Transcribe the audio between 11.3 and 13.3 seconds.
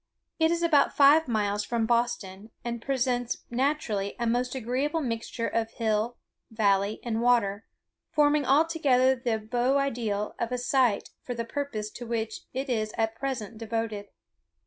the purpose to which it is at